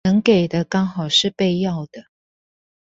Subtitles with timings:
[0.03, 2.05] 能給的剛好是被要的